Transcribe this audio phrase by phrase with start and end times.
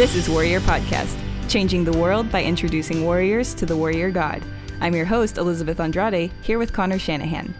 [0.00, 1.14] This is Warrior Podcast,
[1.46, 4.42] changing the world by introducing warriors to the warrior God.
[4.80, 7.54] I'm your host, Elizabeth Andrade, here with Connor Shanahan.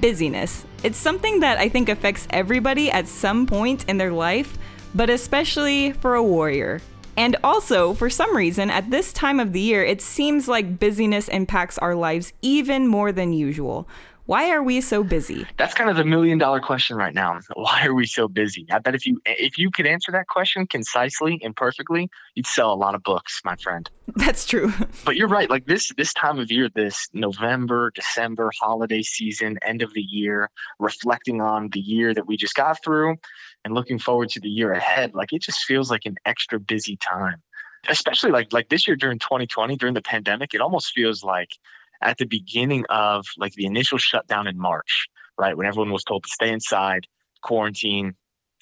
[0.00, 0.66] Busyness.
[0.82, 4.58] It's something that I think affects everybody at some point in their life,
[4.96, 6.80] but especially for a warrior.
[7.16, 11.28] And also, for some reason, at this time of the year, it seems like busyness
[11.28, 13.88] impacts our lives even more than usual.
[14.26, 15.46] Why are we so busy?
[15.56, 17.38] That's kind of the million dollar question right now.
[17.54, 18.66] Why are we so busy?
[18.72, 22.72] I bet if you if you could answer that question concisely and perfectly, you'd sell
[22.72, 23.88] a lot of books, my friend.
[24.16, 24.72] That's true.
[25.04, 25.48] But you're right.
[25.48, 30.50] Like this this time of year, this November, December holiday season, end of the year,
[30.80, 33.14] reflecting on the year that we just got through
[33.64, 36.96] and looking forward to the year ahead, like it just feels like an extra busy
[36.96, 37.40] time.
[37.88, 41.50] Especially like like this year during 2020, during the pandemic, it almost feels like
[42.00, 45.56] at the beginning of like the initial shutdown in March, right?
[45.56, 47.06] When everyone was told to stay inside,
[47.42, 48.14] quarantine,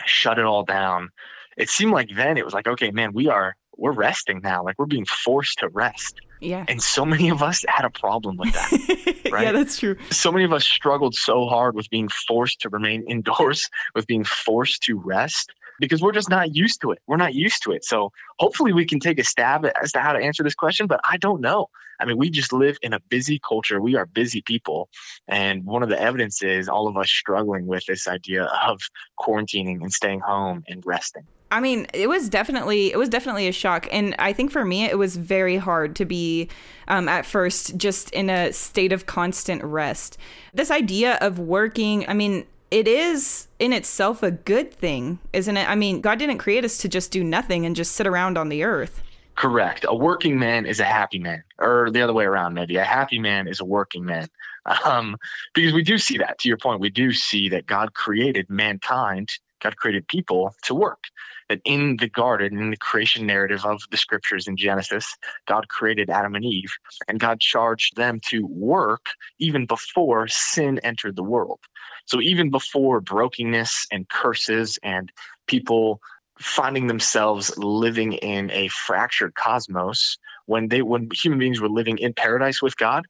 [0.04, 1.10] shut it all down.
[1.56, 4.64] It seemed like then it was like, okay, man, we are we're resting now.
[4.64, 6.20] Like we're being forced to rest.
[6.40, 6.64] Yeah.
[6.68, 9.14] And so many of us had a problem with that.
[9.34, 9.46] Right?
[9.46, 9.96] yeah, that's true.
[10.10, 14.22] So many of us struggled so hard with being forced to remain indoors, with being
[14.22, 16.98] forced to rest because we're just not used to it.
[17.06, 17.84] We're not used to it.
[17.84, 21.00] So hopefully we can take a stab as to how to answer this question, but
[21.08, 21.68] I don't know.
[21.98, 23.80] I mean, we just live in a busy culture.
[23.80, 24.88] We are busy people.
[25.28, 28.80] And one of the evidence is all of us struggling with this idea of
[29.18, 31.26] quarantining and staying home and resting.
[31.50, 34.86] I mean, it was definitely it was definitely a shock, and I think for me
[34.86, 36.48] it was very hard to be
[36.88, 40.18] um, at first just in a state of constant rest.
[40.52, 42.44] This idea of working, I mean,
[42.74, 45.70] it is in itself a good thing, isn't it?
[45.70, 48.48] I mean, God didn't create us to just do nothing and just sit around on
[48.48, 49.00] the earth.
[49.36, 49.86] Correct.
[49.88, 52.74] A working man is a happy man, or the other way around, maybe.
[52.76, 54.28] A happy man is a working man.
[54.86, 55.18] Um,
[55.52, 59.28] because we do see that, to your point, we do see that God created mankind,
[59.60, 61.04] God created people to work.
[61.50, 66.08] That in the garden, in the creation narrative of the scriptures in Genesis, God created
[66.08, 66.74] Adam and Eve,
[67.08, 69.04] and God charged them to work
[69.38, 71.60] even before sin entered the world.
[72.06, 75.10] So even before brokenness and curses and
[75.46, 76.00] people
[76.38, 82.12] finding themselves living in a fractured cosmos when they when human beings were living in
[82.12, 83.06] paradise with God,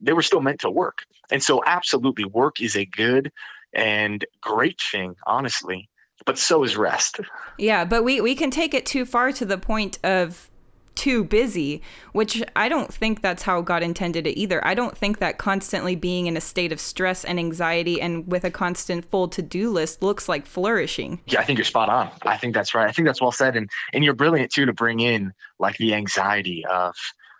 [0.00, 0.98] they were still meant to work.
[1.30, 3.32] And so absolutely work is a good
[3.72, 5.88] and great thing, honestly.
[6.24, 7.20] But so is rest.
[7.58, 10.50] Yeah, but we, we can take it too far to the point of
[10.96, 14.66] too busy, which I don't think that's how God intended it either.
[14.66, 18.44] I don't think that constantly being in a state of stress and anxiety and with
[18.44, 21.20] a constant full to do list looks like flourishing.
[21.26, 22.10] Yeah, I think you're spot on.
[22.22, 22.88] I think that's right.
[22.88, 23.56] I think that's well said.
[23.56, 26.94] And and you're brilliant too to bring in like the anxiety of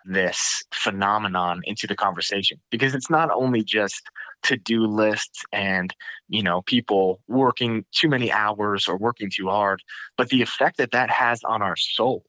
[0.05, 4.01] this phenomenon into the conversation because it's not only just
[4.43, 5.93] to-do lists and
[6.29, 9.81] you know people working too many hours or working too hard
[10.15, 12.23] but the effect that that has on our souls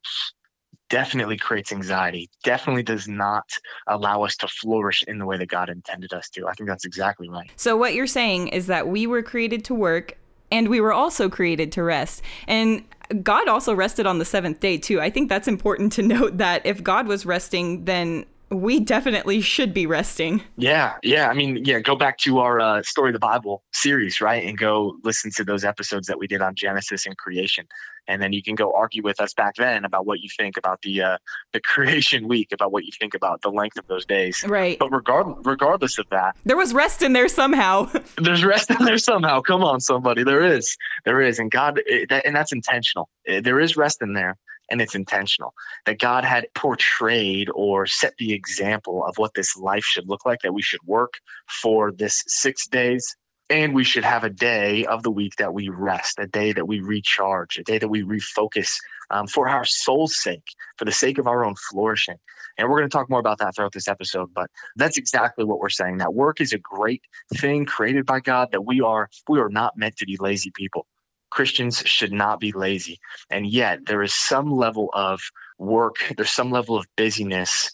[0.88, 3.50] definitely creates anxiety, definitely does not
[3.86, 6.46] allow us to flourish in the way that God intended us to.
[6.46, 7.50] I think that's exactly right.
[7.56, 10.16] So, what you're saying is that we were created to work
[10.50, 12.22] and we were also created to rest.
[12.46, 12.84] And
[13.22, 15.00] God also rested on the seventh day, too.
[15.00, 19.74] I think that's important to note that if God was resting, then we definitely should
[19.74, 20.42] be resting.
[20.56, 21.28] Yeah, yeah.
[21.28, 24.44] I mean, yeah, go back to our uh, Story of the Bible series, right?
[24.44, 27.66] And go listen to those episodes that we did on Genesis and creation.
[28.06, 30.80] And then you can go argue with us back then about what you think about
[30.82, 31.18] the uh,
[31.52, 34.44] the creation week, about what you think about the length of those days.
[34.46, 34.78] Right.
[34.78, 37.90] But regard, regardless of that, there was rest in there somehow.
[38.16, 39.40] there's rest in there somehow.
[39.40, 40.24] Come on, somebody.
[40.24, 40.76] There is.
[41.04, 41.38] There is.
[41.38, 43.10] And God, it, that, and that's intentional.
[43.26, 44.38] There is rest in there
[44.70, 45.54] and it's intentional.
[45.86, 50.42] That God had portrayed or set the example of what this life should look like,
[50.42, 51.14] that we should work
[51.46, 53.16] for this six days.
[53.50, 56.68] And we should have a day of the week that we rest, a day that
[56.68, 58.74] we recharge, a day that we refocus
[59.10, 60.44] um, for our soul's sake,
[60.76, 62.16] for the sake of our own flourishing.
[62.58, 64.34] And we're going to talk more about that throughout this episode.
[64.34, 65.98] But that's exactly what we're saying.
[65.98, 67.02] That work is a great
[67.34, 68.48] thing created by God.
[68.52, 70.86] That we are we are not meant to be lazy people.
[71.30, 73.00] Christians should not be lazy.
[73.30, 75.20] And yet, there is some level of
[75.58, 77.70] work, there's some level of busyness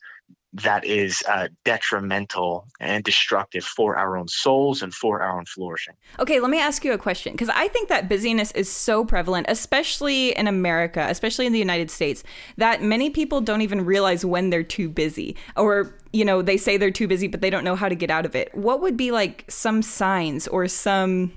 [0.55, 5.95] that is uh, detrimental and destructive for our own souls and for our own flourishing.
[6.21, 9.47] Okay, let me ask you a question because I think that busyness is so prevalent,
[9.49, 12.23] especially in America, especially in the United States,
[12.57, 16.77] that many people don't even realize when they're too busy or you know, they say
[16.77, 18.55] they're too busy, but they don't know how to get out of it.
[18.55, 21.33] What would be like some signs or some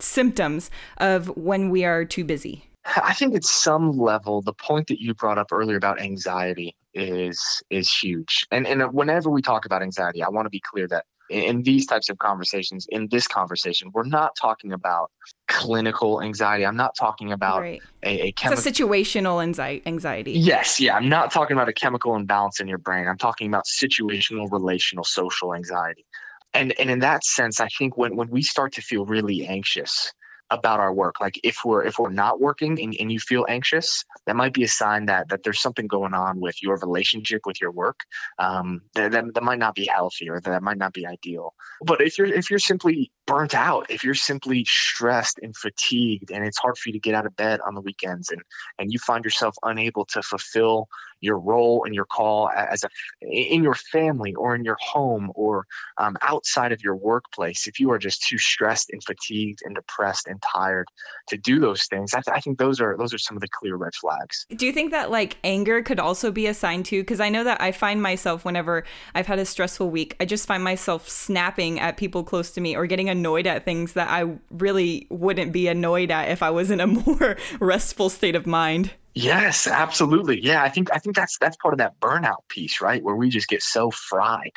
[0.00, 2.64] symptoms of when we are too busy?
[2.96, 7.62] I think at some level, the point that you brought up earlier about anxiety is
[7.70, 8.46] is huge.
[8.50, 11.86] And and whenever we talk about anxiety, I want to be clear that in these
[11.86, 15.10] types of conversations, in this conversation, we're not talking about
[15.46, 16.64] clinical anxiety.
[16.64, 17.82] I'm not talking about right.
[18.02, 20.32] a, a a situational anxiety.
[20.32, 20.96] Yes, yeah.
[20.96, 23.06] I'm not talking about a chemical imbalance in your brain.
[23.06, 26.06] I'm talking about situational, relational, social anxiety.
[26.54, 30.12] And and in that sense, I think when when we start to feel really anxious,
[30.50, 34.04] about our work like if we're if we're not working and, and you feel anxious
[34.26, 37.60] that might be a sign that that there's something going on with your relationship with
[37.60, 38.00] your work.
[38.38, 41.54] Um, that, that, that might not be healthy or that might not be ideal.
[41.82, 46.46] But if you're if you're simply burnt out if you're simply stressed and fatigued and
[46.46, 48.40] it's hard for you to get out of bed on the weekends and
[48.78, 50.88] and you find yourself unable to fulfill
[51.20, 52.88] your role and your call as a
[53.20, 55.66] in your family or in your home or
[55.98, 60.26] um, outside of your workplace if you are just too stressed and fatigued and depressed
[60.26, 60.86] and tired
[61.26, 63.48] to do those things I, th- I think those are those are some of the
[63.48, 64.46] clear red flags.
[64.54, 67.02] Do you think that like anger could also be a sign too?
[67.02, 68.84] Because i know that i find myself whenever
[69.14, 72.76] i've had a stressful week i just find myself snapping at people close to me
[72.76, 76.70] or getting annoyed at things that i really wouldn't be annoyed at if i was
[76.70, 80.44] in a more restful state of mind Yes, absolutely.
[80.44, 83.02] Yeah, I think I think that's that's part of that burnout piece, right?
[83.02, 84.52] Where we just get so fried.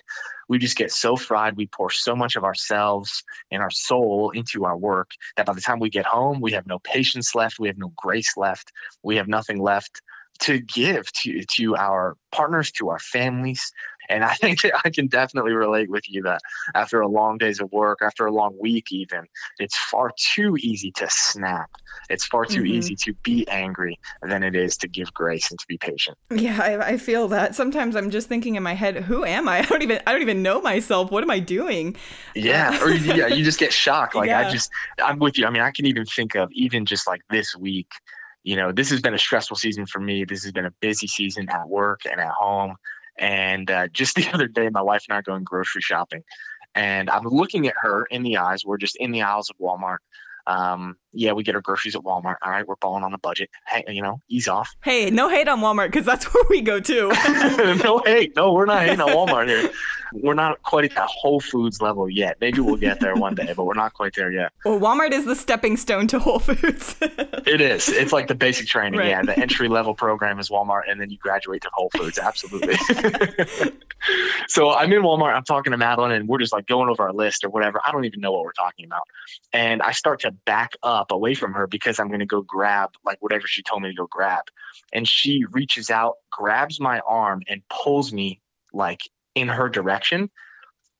[0.48, 1.58] We just get so fried.
[1.58, 5.62] We pour so much of ourselves and our soul into our work that by the
[5.62, 8.72] time we get home, we have no patience left, we have no grace left,
[9.02, 10.04] we have nothing left
[10.42, 13.72] to give to to our partners, to our families.
[14.12, 16.42] And I think I can definitely relate with you that
[16.76, 19.26] after a long days of work, after a long week, even,
[19.58, 21.72] it's far too easy to snap.
[22.10, 22.74] It's far too mm-hmm.
[22.74, 26.18] easy to be angry than it is to give grace and to be patient.
[26.30, 27.56] Yeah, I, I, feel that.
[27.56, 29.60] Sometimes I'm just thinking in my head, "Who am I?
[29.62, 31.12] I don't even I don't even know myself.
[31.12, 31.96] What am I doing?"
[32.36, 34.16] Yeah, or yeah, you just get shocked.
[34.16, 34.40] Like yeah.
[34.40, 34.72] I just,
[35.02, 35.46] I'm with you.
[35.46, 37.88] I mean, I can even think of even just like this week
[38.44, 40.26] you know, this has been a stressful season for me.
[40.26, 42.76] This has been a busy season at work and at home.
[43.18, 46.24] And uh, just the other day, my wife and I are going grocery shopping.
[46.74, 48.64] And I'm looking at her in the eyes.
[48.66, 49.98] We're just in the aisles of Walmart.
[50.48, 52.38] Um, yeah, we get our groceries at Walmart.
[52.42, 53.50] All right, we're balling on a budget.
[53.68, 54.70] Hey, you know, ease off.
[54.84, 57.10] Hey, no hate on Walmart because that's where we go too.
[57.84, 58.36] no hate.
[58.36, 59.72] No, we're not hating on Walmart here.
[60.14, 62.38] We're not quite at that Whole Foods level yet.
[62.40, 64.54] Maybe we'll get there one day, but we're not quite there yet.
[64.66, 66.96] Well, Walmart is the stepping stone to Whole Foods.
[67.02, 67.90] it is.
[67.90, 69.00] It's like the basic training.
[69.00, 69.10] Right.
[69.10, 72.18] Yeah, the entry level program is Walmart, and then you graduate to Whole Foods.
[72.20, 72.76] Absolutely.
[74.48, 75.36] so I'm in Walmart.
[75.36, 77.82] I'm talking to Madeline, and we're just like going over our list or whatever.
[77.86, 79.04] I don't even know what we're talking about,
[79.52, 82.42] and I start to back up up away from her because I'm going to go
[82.42, 84.44] grab like whatever she told me to go grab.
[84.94, 88.40] And she reaches out, grabs my arm, and pulls me
[88.74, 89.02] like
[89.36, 90.30] in her direction.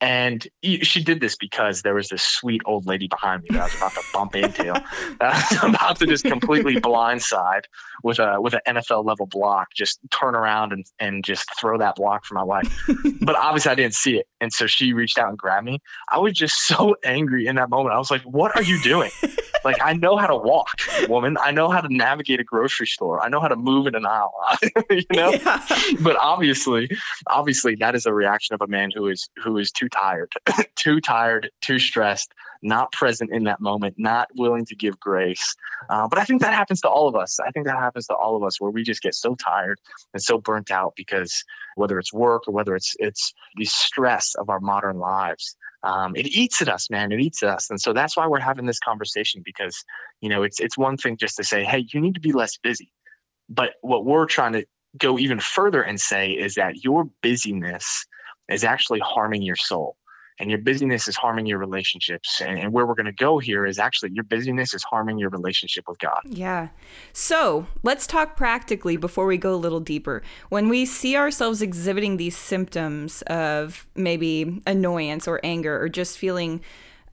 [0.02, 3.64] And she did this because there was this sweet old lady behind me that I
[3.66, 4.74] was about to bump into.
[5.22, 7.66] I was about to just completely blindside
[8.04, 11.98] with a with an NFL level block, just turn around and, and just throw that
[11.98, 12.84] block for my life.
[13.22, 14.28] but obviously I didn't see it.
[14.40, 15.78] And so she reached out and grabbed me.
[16.10, 17.94] I was just so angry in that moment.
[17.94, 19.12] I was like, what are you doing?
[19.64, 20.70] like I know how to walk,
[21.08, 21.38] woman.
[21.40, 23.22] I know how to navigate a grocery store.
[23.22, 24.34] I know how to move in an aisle.
[24.90, 25.32] you know?
[25.32, 25.66] Yeah.
[26.02, 26.90] But obviously,
[27.28, 30.32] obviously that is a reaction of a man who is who is too tired,
[30.76, 35.56] too tired, too stressed, not present in that moment, not willing to give grace.
[35.90, 37.40] Uh, but I think that happens to all of us.
[37.40, 39.80] I think that happens to all of us where we just get so tired
[40.14, 41.44] and so burnt out because
[41.76, 46.28] whether it's work or whether it's it's the stress of our modern lives um, it
[46.28, 47.12] eats at us, man.
[47.12, 49.84] It eats at us, and so that's why we're having this conversation because
[50.20, 52.58] you know it's it's one thing just to say, hey, you need to be less
[52.58, 52.92] busy,
[53.50, 54.66] but what we're trying to
[54.98, 58.06] go even further and say is that your busyness
[58.50, 59.96] is actually harming your soul
[60.40, 62.42] and your busyness is harming your relationships.
[62.42, 65.30] And, and where we're going to go here is actually your busyness is harming your
[65.30, 66.22] relationship with God.
[66.26, 66.70] Yeah.
[67.14, 70.24] So let's talk practically before we go a little deeper.
[70.50, 76.62] When we see ourselves exhibiting these symptoms of maybe annoyance or anger or just feeling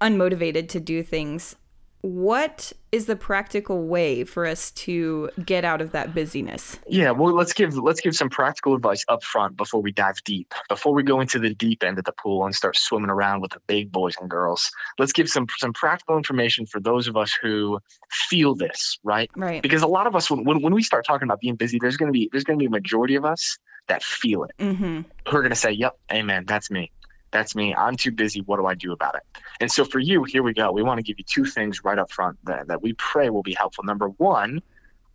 [0.00, 1.56] unmotivated to do things,
[2.00, 6.78] what is the practical way for us to get out of that busyness?
[6.87, 10.55] Yeah well let's give let's give some practical advice up front before we dive deep.
[10.69, 13.52] Before we go into the deep end of the pool and start swimming around with
[13.52, 17.33] the big boys and girls let's give some some practical information for those of us
[17.33, 19.31] who feel this right?
[19.37, 19.62] Right.
[19.62, 22.12] Because a lot of us when, when, we start talking about being busy there's going
[22.12, 24.52] to be there's going to be a majority of us that feel it.
[24.59, 25.00] Mm-hmm.
[25.28, 26.93] who are going to say yep amen that's me
[27.30, 27.75] that's me.
[27.75, 28.40] I'm too busy.
[28.40, 29.23] What do I do about it?
[29.61, 30.73] And so for you, here we go.
[30.73, 33.42] We want to give you two things right up front that, that we pray will
[33.42, 33.85] be helpful.
[33.85, 34.62] Number one,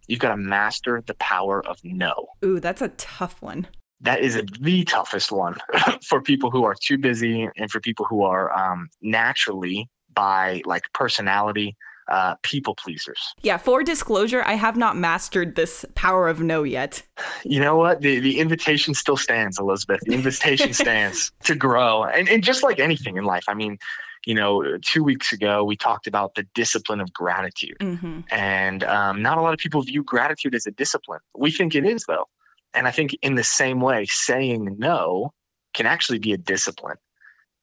[0.08, 2.28] you've got to master the power of no.
[2.44, 3.68] Ooh, that's a tough one.
[4.02, 5.56] That is the toughest one
[6.04, 10.84] for people who are too busy and for people who are um, naturally by like
[10.94, 11.76] personality
[12.08, 13.34] uh, people pleasers.
[13.42, 17.04] Yeah, for disclosure, I have not mastered this power of no yet.
[17.44, 18.02] You know what?
[18.02, 20.02] The the invitation still stands, Elizabeth.
[20.02, 22.04] The invitation stands to grow.
[22.04, 23.78] And and just like anything in life, I mean,
[24.26, 27.78] you know, two weeks ago we talked about the discipline of gratitude.
[27.80, 28.22] Mm-hmm.
[28.32, 31.22] And um, not a lot of people view gratitude as a discipline.
[31.38, 32.28] We think it is though.
[32.74, 35.32] And I think in the same way, saying no
[35.74, 36.98] can actually be a discipline.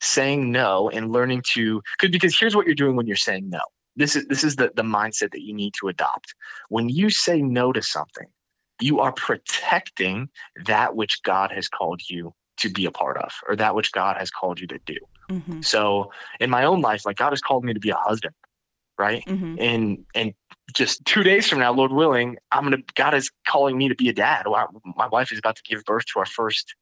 [0.03, 3.61] Saying no and learning to because here's what you're doing when you're saying no
[3.97, 6.35] this is this is the, the mindset that you need to adopt
[6.69, 8.27] when you say no to something
[8.81, 10.29] you are protecting
[10.65, 14.17] that which god has called you to be a part of or that which god
[14.17, 14.97] has called you to do
[15.31, 15.61] mm-hmm.
[15.63, 18.35] so in my own life like god has called me to be a husband
[18.99, 19.57] right mm-hmm.
[19.59, 20.35] and and
[20.75, 24.09] just two days from now lord willing i'm gonna god is calling me to be
[24.09, 24.45] a dad
[24.97, 26.75] my wife is about to give birth to our first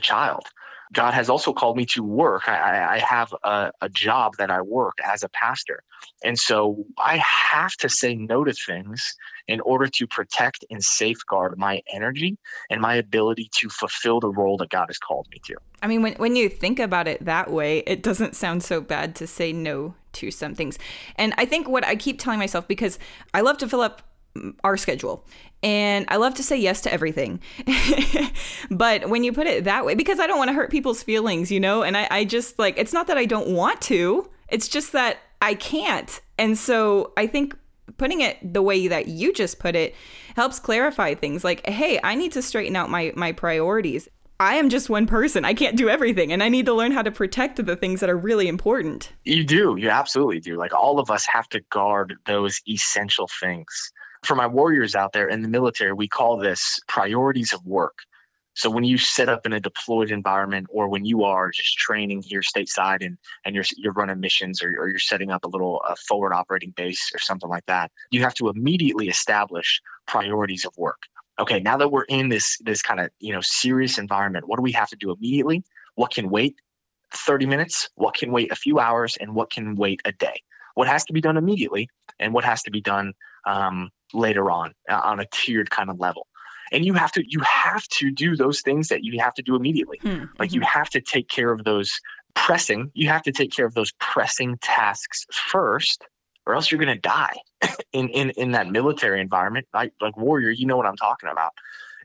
[0.00, 0.46] child
[0.92, 2.48] God has also called me to work.
[2.48, 5.82] I, I have a, a, job that I work as a pastor.
[6.22, 9.14] And so I have to say no to things
[9.48, 12.36] in order to protect and safeguard my energy
[12.68, 15.56] and my ability to fulfill the role that God has called me to.
[15.82, 19.14] I mean, when, when you think about it that way, it doesn't sound so bad
[19.16, 20.78] to say no to some things.
[21.16, 22.98] And I think what I keep telling myself, because
[23.32, 24.02] I love to fill up
[24.64, 25.26] our schedule.
[25.62, 27.40] And I love to say yes to everything.
[28.70, 31.52] but when you put it that way, because I don't want to hurt people's feelings,
[31.52, 34.68] you know, and I, I just like, it's not that I don't want to, it's
[34.68, 36.20] just that I can't.
[36.38, 37.56] And so I think
[37.96, 39.94] putting it the way that you just put it
[40.34, 44.08] helps clarify things like, hey, I need to straighten out my, my priorities.
[44.40, 45.44] I am just one person.
[45.44, 46.32] I can't do everything.
[46.32, 49.12] And I need to learn how to protect the things that are really important.
[49.24, 49.76] You do.
[49.78, 50.56] You absolutely do.
[50.56, 55.28] Like all of us have to guard those essential things for my warriors out there
[55.28, 57.98] in the military, we call this priorities of work.
[58.54, 62.22] So when you set up in a deployed environment or when you are just training
[62.22, 65.82] here stateside and, and you're, you're running missions or, or you're setting up a little
[66.06, 71.02] forward operating base or something like that, you have to immediately establish priorities of work.
[71.38, 74.62] Okay, now that we're in this this kind of you know serious environment, what do
[74.62, 75.64] we have to do immediately?
[75.94, 76.56] What can wait
[77.14, 77.88] 30 minutes?
[77.94, 79.16] What can wait a few hours?
[79.18, 80.42] And what can wait a day?
[80.74, 81.88] What has to be done immediately
[82.18, 83.14] and what has to be done
[83.46, 86.26] um, later on uh, on a tiered kind of level.
[86.70, 89.56] And you have to you have to do those things that you have to do
[89.56, 89.98] immediately.
[90.02, 90.26] Mm-hmm.
[90.38, 92.00] like you have to take care of those
[92.34, 96.02] pressing you have to take care of those pressing tasks first
[96.46, 97.36] or else you're going to die
[97.92, 99.66] in, in in that military environment.
[99.72, 101.52] Like like warrior you know what i'm talking about.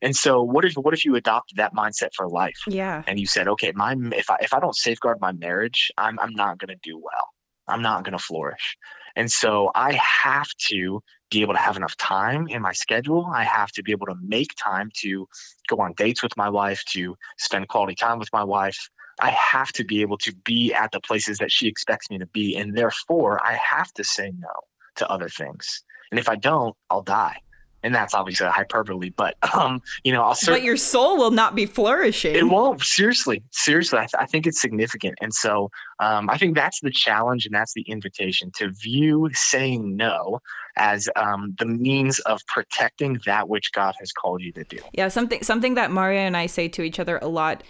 [0.01, 2.59] And so what if what if you adopted that mindset for life?
[2.67, 3.03] Yeah.
[3.07, 6.33] And you said okay my if i if i don't safeguard my marriage i'm i'm
[6.33, 7.29] not going to do well.
[7.69, 8.77] I'm not going to flourish.
[9.15, 13.29] And so i have to be able to have enough time in my schedule.
[13.33, 15.27] I have to be able to make time to
[15.67, 18.89] go on dates with my wife, to spend quality time with my wife.
[19.19, 22.27] I have to be able to be at the places that she expects me to
[22.27, 22.55] be.
[22.55, 24.49] And therefore, I have to say no
[24.97, 25.83] to other things.
[26.11, 27.41] And if I don't, I'll die
[27.87, 30.33] and that's obviously a hyperbole, but um, you know, I'll.
[30.33, 32.35] Cert- but your soul will not be flourishing.
[32.35, 32.83] It won't.
[32.83, 36.91] Seriously, seriously, I, th- I think it's significant, and so um, I think that's the
[36.91, 40.41] challenge, and that's the invitation to view saying no
[40.75, 44.79] as um, the means of protecting that which God has called you to do.
[44.91, 47.63] Yeah, something something that Maria and I say to each other a lot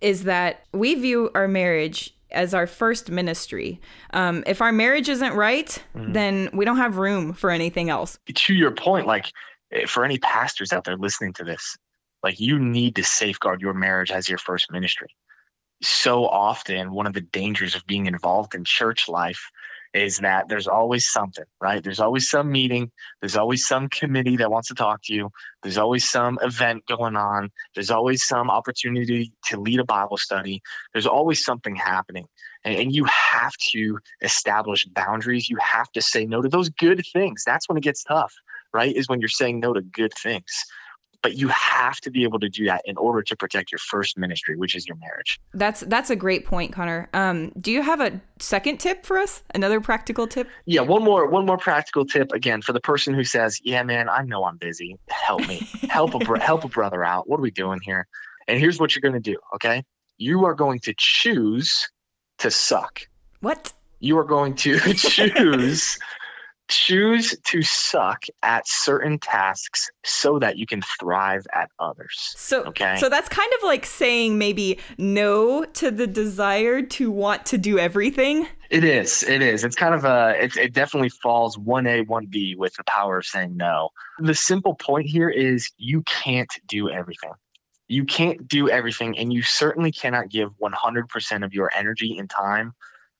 [0.00, 3.80] is that we view our marriage as our first ministry.
[4.12, 6.12] Um, if our marriage isn't right, mm-hmm.
[6.12, 8.18] then we don't have room for anything else.
[8.32, 9.32] To your point, like
[9.72, 11.76] Eh, for any pastors out there listening to this,
[12.22, 15.08] like you need to safeguard your marriage as your first ministry.
[15.82, 19.50] So often, one of the dangers of being involved in church life
[19.92, 21.82] is that there's always something, right?
[21.82, 22.90] There's always some meeting,
[23.20, 25.30] there's always some committee that wants to talk to you,
[25.62, 30.62] there's always some event going on, there's always some opportunity to lead a Bible study,
[30.92, 32.26] there's always something happening.
[32.64, 35.48] And, and you have to establish boundaries.
[35.48, 37.44] You have to say no to those good things.
[37.44, 38.34] That's when it gets tough
[38.74, 38.94] right?
[38.94, 40.64] Is when you're saying no to good things.
[41.22, 44.18] But you have to be able to do that in order to protect your first
[44.18, 45.40] ministry, which is your marriage.
[45.54, 47.08] That's that's a great point, Connor.
[47.14, 49.42] Um, do you have a second tip for us?
[49.54, 50.48] Another practical tip?
[50.66, 54.10] Yeah, one more one more practical tip again for the person who says, "Yeah, man,
[54.10, 54.98] I know I'm busy.
[55.08, 55.66] Help me.
[55.88, 57.26] help a bro- help a brother out.
[57.26, 58.06] What are we doing here?"
[58.46, 59.38] And here's what you're going to do.
[59.54, 59.82] Okay,
[60.18, 61.88] you are going to choose
[62.40, 63.08] to suck.
[63.40, 63.72] What?
[63.98, 65.98] You are going to choose
[66.68, 72.34] choose to suck at certain tasks so that you can thrive at others.
[72.36, 72.96] So okay.
[72.98, 77.78] So that's kind of like saying maybe no to the desire to want to do
[77.78, 78.46] everything.
[78.70, 79.22] It is.
[79.22, 79.64] It is.
[79.64, 83.56] It's kind of a it, it definitely falls 1A 1B with the power of saying
[83.56, 83.90] no.
[84.18, 87.32] The simple point here is you can't do everything.
[87.86, 92.72] You can't do everything and you certainly cannot give 100% of your energy and time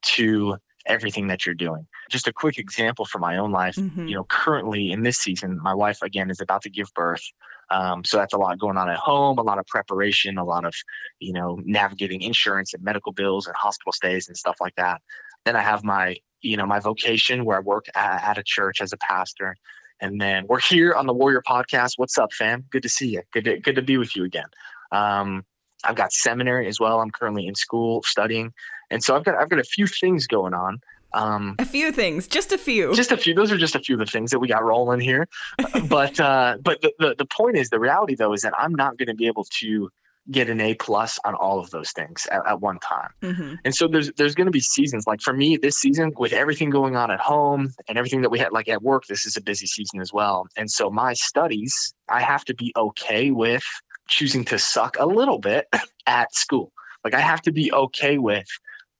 [0.03, 1.87] to everything that you're doing.
[2.11, 3.77] Just a quick example from my own life.
[3.77, 4.09] Mhm.
[4.09, 7.25] You know, currently in this season, my wife again is about to give birth.
[7.71, 10.65] Um, so that's a lot going on at home, a lot of preparation, a lot
[10.65, 10.75] of,
[11.19, 15.01] you know, navigating insurance and medical bills and hospital stays and stuff like that.
[15.45, 18.81] Then I have my, you know, my vocation where I work at, at a church
[18.81, 19.57] as a pastor.
[20.01, 21.93] And then we're here on the Warrior Podcast.
[21.97, 22.65] What's up, fam?
[22.71, 23.23] Good to see you.
[23.33, 24.49] Good to, good to be with you again.
[24.93, 25.45] Um,
[25.85, 27.01] I've got seminary as well.
[27.01, 28.53] I'm currently in school studying,
[28.91, 30.81] and so I've got I've got a few things going on.
[31.13, 32.93] Um, A few things, just a few.
[32.95, 33.35] just a few.
[33.35, 35.29] Those are just a few of the things that we got rolling here.
[35.89, 38.99] but uh, but the, the the point is, the reality though is that I'm not
[38.99, 39.91] going to be able to
[40.31, 43.11] get an A plus on all of those things at, at one time.
[43.23, 43.59] Mhm.
[43.65, 46.71] And so there's there's going to be seasons like for me this season with everything
[46.71, 49.43] going on at home and everything that we had like at work this is a
[49.43, 50.47] busy season as well.
[50.57, 53.65] And so my studies I have to be okay with
[54.09, 55.67] choosing to suck a little bit
[56.07, 56.73] at school.
[57.03, 58.47] Like I have to be okay with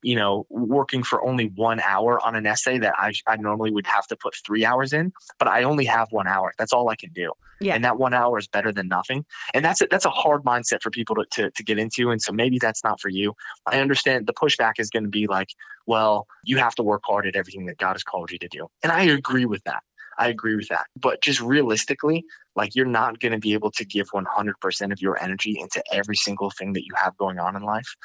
[0.01, 3.87] you know working for only 1 hour on an essay that I I normally would
[3.87, 6.53] have to put 3 hours in, but I only have 1 hour.
[6.57, 7.33] That's all I can do.
[7.59, 7.73] Yeah.
[7.73, 9.25] And that 1 hour is better than nothing.
[9.53, 12.21] And that's a, that's a hard mindset for people to, to to get into and
[12.21, 13.33] so maybe that's not for you.
[13.65, 15.49] I understand the pushback is going to be like,
[15.87, 18.67] well, you have to work hard at everything that God has called you to do.
[18.83, 19.81] And I agree with that.
[20.17, 20.85] I agree with that.
[20.95, 25.21] But just realistically, like you're not going to be able to give 100% of your
[25.21, 27.95] energy into every single thing that you have going on in life.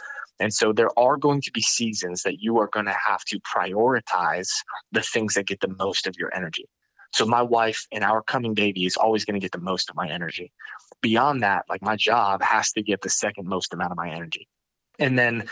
[0.40, 3.40] And so there are going to be seasons that you are going to have to
[3.40, 4.48] prioritize
[4.90, 6.66] the things that get the most of your energy.
[7.12, 9.96] So my wife and our coming baby is always going to get the most of
[9.96, 10.52] my energy.
[11.02, 14.48] Beyond that, like my job has to get the second most amount of my energy.
[14.98, 15.44] And then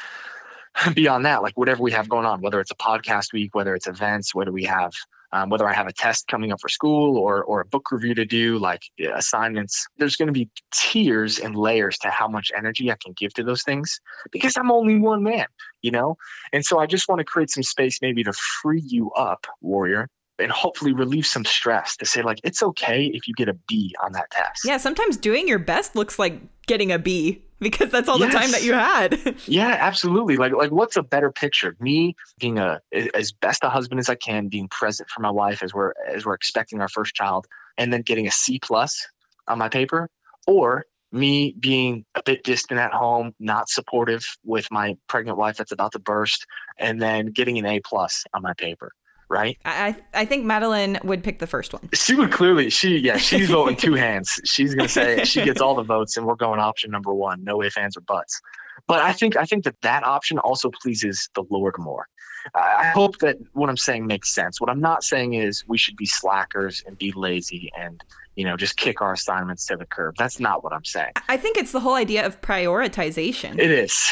[0.94, 3.88] beyond that, like whatever we have going on, whether it's a podcast week, whether it's
[3.88, 4.92] events, whether we have,
[5.32, 8.14] um, whether I have a test coming up for school or or a book review
[8.14, 8.82] to do, like
[9.14, 13.34] assignments, there's going to be tiers and layers to how much energy I can give
[13.34, 14.00] to those things
[14.32, 15.46] because I'm only one man,
[15.82, 16.16] you know.
[16.52, 20.08] And so I just want to create some space, maybe to free you up, warrior,
[20.38, 23.94] and hopefully relieve some stress to say like it's okay if you get a B
[24.02, 24.62] on that test.
[24.64, 28.50] Yeah, sometimes doing your best looks like getting a B because that's all the time
[28.52, 29.18] that you had.
[29.46, 30.36] Yeah, absolutely.
[30.36, 31.74] Like like what's a better picture?
[31.80, 35.62] Me being a as best a husband as I can, being present for my wife
[35.62, 39.06] as we're as we're expecting our first child, and then getting a C plus
[39.46, 40.08] on my paper,
[40.46, 45.72] or me being a bit distant at home, not supportive with my pregnant wife that's
[45.72, 46.46] about to burst,
[46.78, 48.92] and then getting an A plus on my paper,
[49.28, 49.58] right?
[49.64, 51.88] I I think Madeline would pick the first one.
[51.94, 54.40] She would clearly she yeah she's voting two hands.
[54.44, 57.62] She's gonna say she gets all the votes, and we're going option number one, no
[57.62, 58.40] ifs ands or buts.
[58.86, 62.08] But I think I think that that option also pleases the Lord more.
[62.54, 64.60] I I hope that what I'm saying makes sense.
[64.60, 68.02] What I'm not saying is we should be slackers and be lazy and
[68.34, 70.14] you know just kick our assignments to the curb.
[70.16, 71.12] That's not what I'm saying.
[71.28, 73.58] I think it's the whole idea of prioritization.
[73.58, 74.10] It is.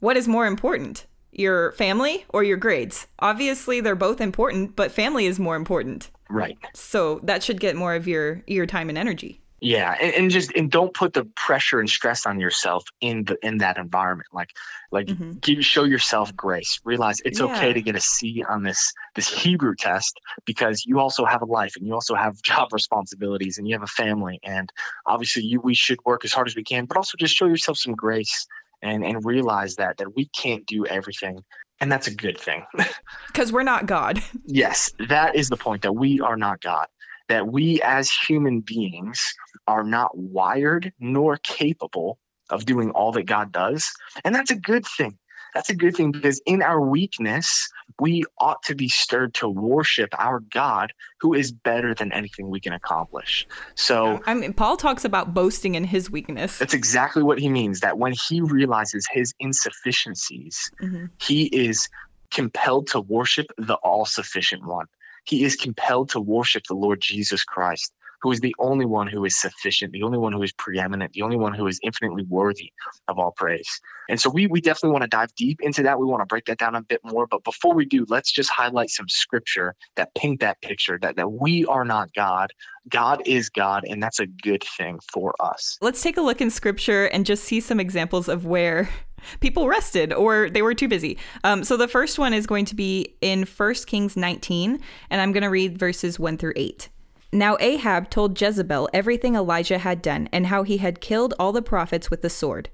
[0.00, 1.06] what is more important?
[1.34, 3.06] Your family or your grades?
[3.18, 6.10] Obviously, they're both important, but family is more important.
[6.30, 6.56] Right.
[6.74, 9.40] So that should get more of your your time and energy.
[9.60, 13.38] Yeah, and, and just and don't put the pressure and stress on yourself in the
[13.42, 14.28] in that environment.
[14.32, 14.50] Like
[14.92, 15.40] like Mhm.
[15.40, 16.80] give show yourself grace.
[16.84, 21.24] Realize it's okay to get a C on this this Hebrew test because you also
[21.24, 24.70] have a life and you also have job responsibilities and you have a family and
[25.06, 27.78] obviously you we should work as hard as we can, but also just show yourself
[27.78, 28.46] some grace
[28.84, 31.40] and and realize that that we can't do everything.
[31.80, 32.64] And that's a good thing.
[33.26, 34.22] Because we're not God.
[34.46, 36.86] Yes, that is the point that we are not God.
[37.28, 39.34] That we as human beings
[39.66, 42.18] are not wired nor capable
[42.48, 43.92] of doing all that God does.
[44.24, 45.18] And that's a good thing.
[45.54, 47.68] That's a good thing because in our weakness,
[48.00, 52.58] we ought to be stirred to worship our God who is better than anything we
[52.60, 53.46] can accomplish.
[53.76, 56.58] So I mean, Paul talks about boasting in his weakness.
[56.58, 61.10] that's exactly what he means that when he realizes his insufficiencies, Mhm.
[61.20, 61.88] he is
[62.30, 64.86] compelled to worship the all sufficient one.
[65.24, 67.92] He is compelled to worship the Lord Jesus Christ,
[68.24, 71.20] who is the only one who is sufficient, the only one who is preeminent, the
[71.20, 72.72] only one who is infinitely worthy
[73.06, 73.82] of all praise.
[74.08, 76.00] And so we, we definitely want to dive deep into that.
[76.00, 77.26] We want to break that down a bit more.
[77.26, 81.30] But before we do, let's just highlight some scripture that paint that picture that, that
[81.30, 82.50] we are not God.
[82.88, 85.76] God is God, and that's a good thing for us.
[85.82, 88.88] Let's take a look in scripture and just see some examples of where
[89.40, 91.18] people rested or they were too busy.
[91.44, 95.32] Um, so the first one is going to be in 1 Kings 19, and I'm
[95.32, 96.88] going to read verses 1 through 8.
[97.34, 101.62] Now Ahab told Jezebel everything Elijah had done and how he had killed all the
[101.62, 102.68] prophets with the sword.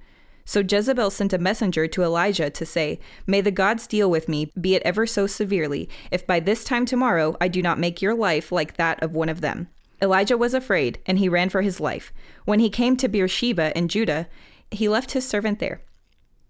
[0.45, 4.53] So Jezebel sent a messenger to Elijah to say, May the gods deal with me,
[4.61, 8.15] be it ever so severely, if by this time tomorrow I do not make your
[8.15, 9.69] life like that of one of them.
[10.03, 12.13] Elijah was afraid, and he ran for his life.
[12.45, 14.29] When he came to Beersheba in Judah,
[14.71, 15.81] he left his servant there.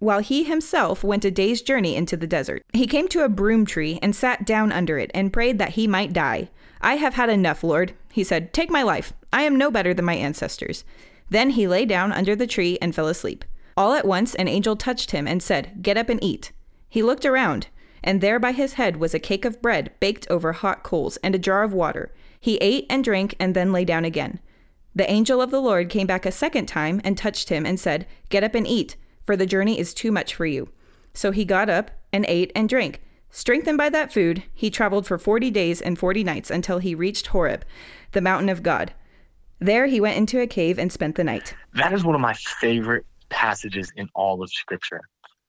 [0.00, 2.64] while he himself went a day's journey into the desert.
[2.72, 5.86] He came to a broom tree and sat down under it and prayed that he
[5.86, 6.48] might die.
[6.80, 8.52] I have had enough, Lord, he said.
[8.52, 9.12] Take my life.
[9.32, 10.84] I am no better than my ancestors.
[11.28, 13.44] Then he lay down under the tree and fell asleep.
[13.76, 16.52] All at once an angel touched him and said, Get up and eat.
[16.88, 17.68] He looked around,
[18.02, 21.34] and there by his head was a cake of bread baked over hot coals and
[21.34, 22.12] a jar of water.
[22.40, 24.40] He ate and drank and then lay down again.
[24.94, 28.06] The angel of the Lord came back a second time and touched him and said,
[28.28, 30.68] Get up and eat, for the journey is too much for you.
[31.14, 33.00] So he got up and ate and drank.
[33.30, 37.28] Strengthened by that food, he traveled for forty days and forty nights until he reached
[37.28, 37.64] Horeb,
[38.12, 38.92] the mountain of God.
[39.60, 41.54] There he went into a cave and spent the night.
[41.74, 45.02] That is one of my favorite passages in all of Scripture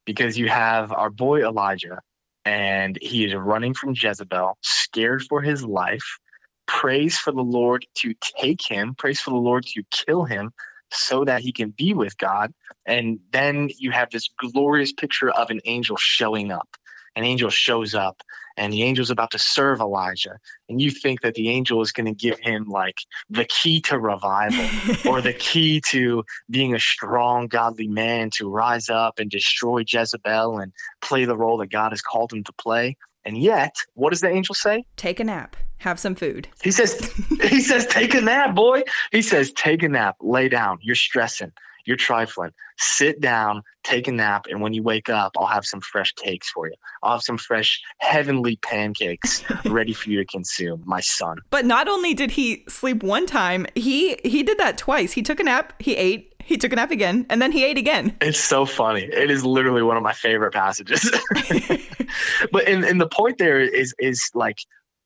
[0.05, 2.01] because you have our boy Elijah,
[2.45, 6.19] and he is running from Jezebel, scared for his life,
[6.67, 10.51] prays for the Lord to take him, prays for the Lord to kill him
[10.91, 12.53] so that he can be with God.
[12.85, 16.67] And then you have this glorious picture of an angel showing up.
[17.15, 18.21] An angel shows up
[18.57, 20.37] and the angel's about to serve Elijah,
[20.69, 22.97] and you think that the angel is going to give him like
[23.29, 24.65] the key to revival
[25.11, 30.59] or the key to being a strong, godly man to rise up and destroy Jezebel
[30.59, 32.97] and play the role that God has called him to play.
[33.23, 34.85] And yet, what does the angel say?
[34.95, 35.55] Take a nap.
[35.77, 36.47] Have some food.
[36.61, 38.83] He says, he says, take a nap, boy.
[39.11, 40.79] He says, take a nap, lay down.
[40.81, 41.51] You're stressing
[41.85, 42.51] you're trifling.
[42.77, 46.49] Sit down, take a nap, and when you wake up, I'll have some fresh cakes
[46.49, 46.73] for you.
[47.03, 51.37] I'll have some fresh heavenly pancakes ready for you to consume, my son.
[51.49, 55.13] But not only did he sleep one time, he he did that twice.
[55.13, 57.77] He took a nap, he ate, he took a nap again, and then he ate
[57.77, 58.17] again.
[58.21, 59.03] It's so funny.
[59.03, 61.09] It is literally one of my favorite passages.
[62.51, 64.57] but and, and the point there is is like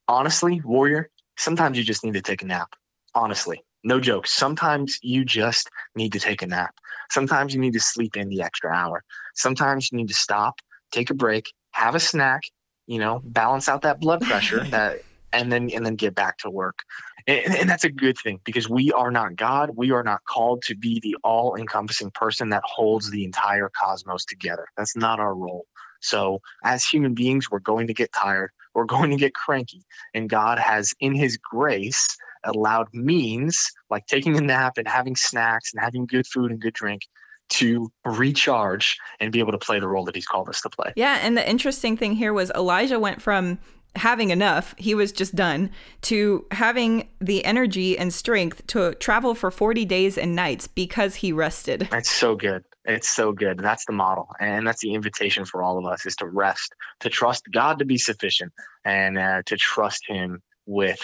[0.07, 2.69] honestly, warrior, sometimes you just need to take a nap.
[3.13, 4.27] Honestly no joke.
[4.27, 6.75] Sometimes you just need to take a nap.
[7.09, 9.03] Sometimes you need to sleep in the extra hour.
[9.35, 10.59] Sometimes you need to stop,
[10.91, 12.41] take a break, have a snack,
[12.87, 16.49] you know, balance out that blood pressure that and then and then get back to
[16.49, 16.79] work.
[17.27, 19.71] And, and, that's a good thing because we are not God.
[19.75, 24.25] We are not called to be the all encompassing person that holds the entire cosmos
[24.25, 24.65] together.
[24.77, 25.65] That's not our role.
[26.01, 28.51] So, as human beings, we're going to get tired.
[28.75, 29.83] We're going to get cranky.
[30.13, 35.73] And God has, in His grace, allowed means like taking a nap and having snacks
[35.73, 37.01] and having good food and good drink
[37.47, 40.93] to recharge and be able to play the role that he's called us to play.
[40.95, 43.59] Yeah, and the interesting thing here was Elijah went from
[43.95, 45.69] having enough, he was just done,
[46.01, 51.31] to having the energy and strength to travel for 40 days and nights because he
[51.31, 51.87] rested.
[51.91, 52.63] That's so good.
[52.83, 53.57] It's so good.
[53.59, 54.27] That's the model.
[54.39, 57.85] And that's the invitation for all of us is to rest, to trust God to
[57.85, 58.53] be sufficient
[58.83, 60.99] and uh, to trust him with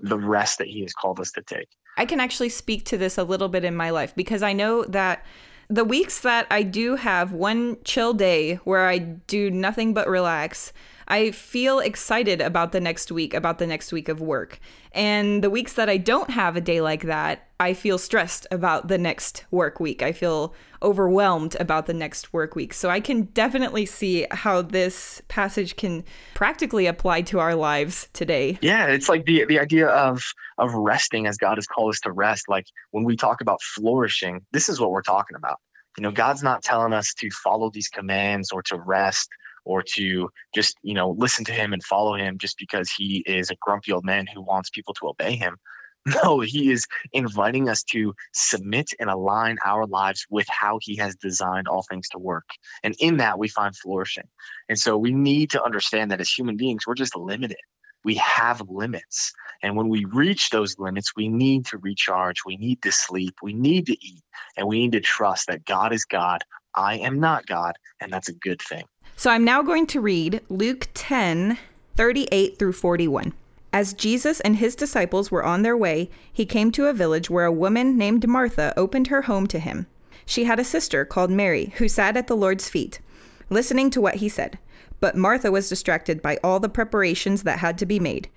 [0.00, 1.68] the rest that he has called us to take.
[1.96, 4.84] I can actually speak to this a little bit in my life because I know
[4.84, 5.24] that
[5.68, 10.72] the weeks that I do have one chill day where I do nothing but relax,
[11.08, 14.58] I feel excited about the next week, about the next week of work.
[14.92, 18.88] And the weeks that I don't have a day like that, I feel stressed about
[18.88, 20.02] the next work week.
[20.02, 22.74] I feel overwhelmed about the next work week.
[22.74, 28.58] So I can definitely see how this passage can practically apply to our lives today.
[28.60, 30.22] Yeah, it's like the the idea of
[30.58, 32.48] of resting as God has called us to rest.
[32.48, 35.58] Like when we talk about flourishing, this is what we're talking about.
[35.96, 39.30] You know, God's not telling us to follow these commands or to rest
[39.66, 43.50] or to just you know listen to him and follow him just because he is
[43.50, 45.56] a grumpy old man who wants people to obey him
[46.06, 51.16] no he is inviting us to submit and align our lives with how he has
[51.16, 52.48] designed all things to work
[52.82, 54.28] and in that we find flourishing
[54.68, 57.58] and so we need to understand that as human beings we're just limited
[58.06, 59.32] we have limits.
[59.64, 63.52] And when we reach those limits, we need to recharge, we need to sleep, we
[63.52, 64.22] need to eat,
[64.56, 66.44] and we need to trust that God is God.
[66.72, 68.84] I am not God, and that's a good thing.
[69.18, 71.56] So I'm now going to read Luke 10
[71.96, 73.32] 38 through 41.
[73.72, 77.46] As Jesus and his disciples were on their way, he came to a village where
[77.46, 79.86] a woman named Martha opened her home to him.
[80.26, 83.00] She had a sister called Mary who sat at the Lord's feet,
[83.48, 84.58] listening to what he said.
[85.00, 88.28] But Martha was distracted by all the preparations that had to be made.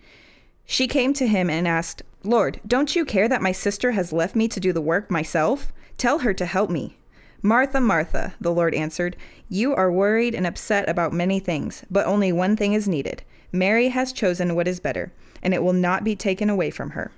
[0.66, 4.34] She came to him and asked, Lord, don't you care that my sister has left
[4.34, 5.74] me to do the work myself?
[5.98, 6.99] Tell her to help me.
[7.42, 9.16] Martha, Martha, the Lord answered,
[9.48, 13.24] you are worried and upset about many things, but only one thing is needed.
[13.52, 17.12] Mary has chosen what is better, and it will not be taken away from her.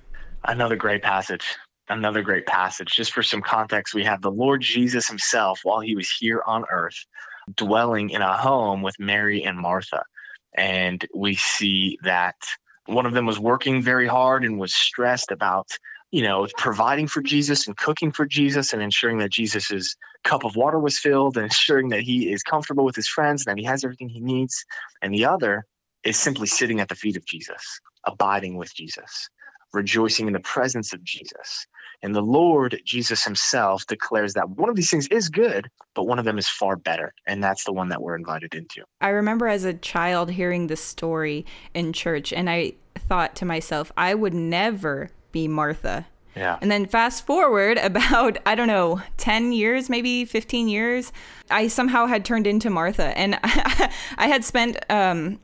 [0.44, 1.44] Another great passage.
[1.88, 2.94] Another great passage.
[2.94, 6.64] Just for some context, we have the Lord Jesus himself while he was here on
[6.70, 7.04] earth,
[7.56, 10.04] dwelling in a home with Mary and Martha.
[10.56, 12.36] And we see that
[12.86, 15.66] one of them was working very hard and was stressed about
[16.12, 20.54] you know, providing for Jesus and cooking for Jesus and ensuring that Jesus's cup of
[20.54, 23.66] water was filled and ensuring that he is comfortable with his friends and that he
[23.66, 24.66] has everything he needs.
[25.00, 25.64] And the other
[26.04, 29.30] is simply sitting at the feet of Jesus, abiding with Jesus,
[29.72, 31.66] rejoicing in the presence of Jesus.
[32.02, 36.18] And the Lord Jesus himself declares that one of these things is good, but one
[36.18, 37.14] of them is far better.
[37.26, 38.82] And that's the one that we're invited into.
[39.00, 43.92] I remember as a child hearing this story in church, and I thought to myself,
[43.96, 46.06] I would never be Martha.
[46.36, 46.58] Yeah.
[46.62, 51.12] And then fast forward about, I don't know, 10 years, maybe 15 years,
[51.50, 53.16] I somehow had turned into Martha.
[53.16, 55.40] And I, had spent um,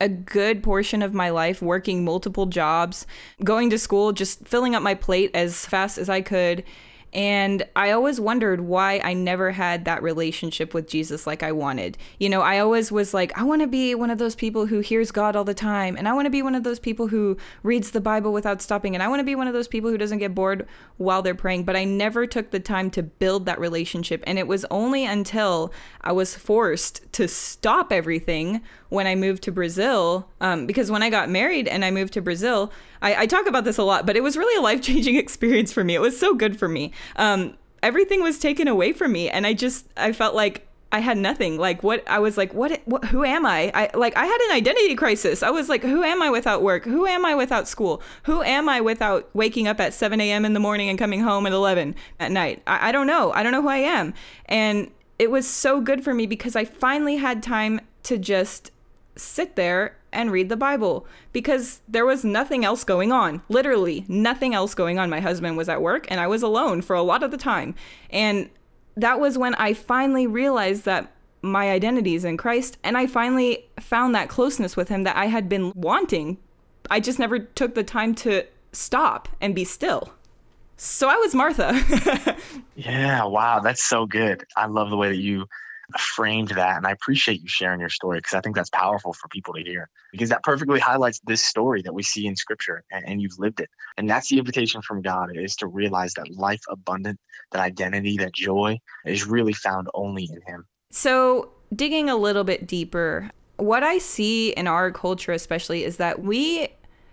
[0.00, 3.06] a good portion of my life working multiple jobs,
[3.44, 6.64] going to school, just filling up my plate as fast as I could.
[7.12, 11.98] And I always wondered why I never had that relationship with Jesus like I wanted.
[12.18, 14.80] You know, I always was like, I want to be one of those people who
[14.80, 15.96] hears God all the time.
[15.96, 18.94] And I want to be one of those people who reads the Bible without stopping.
[18.94, 21.34] And I want to be one of those people who doesn't get bored while they're
[21.34, 21.64] praying.
[21.64, 24.24] But I never took the time to build that relationship.
[24.26, 29.52] And it was only until I was forced to stop everything when I moved to
[29.52, 30.28] Brazil.
[30.42, 33.64] Um, because when I got married and I moved to Brazil, I, I talk about
[33.64, 35.94] this a lot, but it was really a life changing experience for me.
[35.94, 36.92] It was so good for me.
[37.16, 41.16] Um, everything was taken away from me, and I just I felt like I had
[41.16, 41.56] nothing.
[41.56, 43.72] Like what I was like, what, what who am I?
[43.74, 45.42] I like I had an identity crisis.
[45.42, 46.84] I was like, who am I without work?
[46.84, 48.02] Who am I without school?
[48.24, 50.44] Who am I without waking up at 7 a.m.
[50.44, 52.62] in the morning and coming home at 11 at night?
[52.66, 53.32] I, I don't know.
[53.32, 54.12] I don't know who I am.
[54.46, 58.70] And it was so good for me because I finally had time to just
[59.16, 63.42] sit there and read the Bible because there was nothing else going on.
[63.48, 65.10] Literally, nothing else going on.
[65.10, 67.74] My husband was at work and I was alone for a lot of the time.
[68.10, 68.50] And
[68.96, 73.66] that was when I finally realized that my identity is in Christ and I finally
[73.80, 76.38] found that closeness with him that I had been wanting.
[76.90, 80.12] I just never took the time to stop and be still.
[80.76, 82.36] So I was Martha.
[82.76, 84.44] yeah, wow, that's so good.
[84.56, 85.46] I love the way that you
[85.98, 86.76] framed that.
[86.76, 89.62] And I appreciate you sharing your story because I think that's powerful for people to
[89.62, 93.38] hear because that perfectly highlights this story that we see in scripture and, and you've
[93.38, 93.70] lived it.
[93.96, 97.18] And that's the invitation from God is to realize that life abundant,
[97.52, 100.66] that identity, that joy is really found only in Him.
[100.90, 106.22] So, digging a little bit deeper, what I see in our culture, especially, is that
[106.22, 106.68] we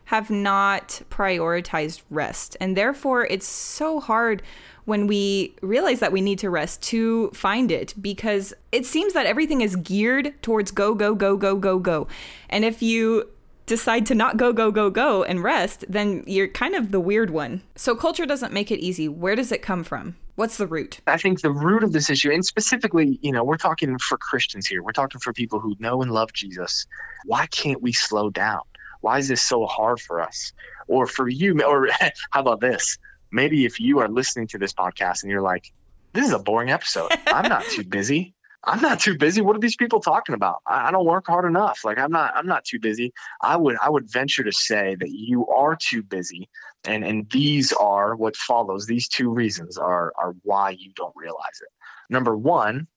[0.10, 2.58] have not prioritized rest.
[2.60, 4.42] And therefore, it's so hard
[4.86, 9.28] when we realize that we need to rest to find it because it seems that
[9.28, 12.08] everything is geared towards go, go, go, go, go, go.
[12.50, 13.30] And if you
[13.68, 17.30] decide to not go, go, go, go and rest, then you're kind of the weird
[17.30, 17.62] one.
[17.76, 19.08] So culture doesn't make it easy.
[19.08, 20.16] Where does it come from?
[20.34, 21.02] What's the root?
[21.06, 24.66] I think the root of this issue, and specifically, you know, we're talking for Christians
[24.66, 26.88] here, we're talking for people who know and love Jesus.
[27.26, 28.62] Why can't we slow down?
[29.02, 30.54] Why is this so hard for us?
[30.88, 31.90] Or for you, or
[32.32, 32.98] how about this?
[33.32, 35.72] maybe if you are listening to this podcast and you're like,
[36.14, 37.12] this is a boring episode.
[37.28, 38.34] I'm not too busy.
[38.62, 39.42] I'm not too busy.
[39.42, 40.58] What are these people talking about?
[40.68, 41.86] I, don't work hard enough.
[41.86, 43.14] Like I'm not I'm not too busy.
[43.42, 46.50] I would I would venture to say that you are too busy.
[46.84, 48.86] And and these are what follows.
[48.86, 51.70] These two reasons are are why you don't realize it.
[52.10, 52.88] Number one,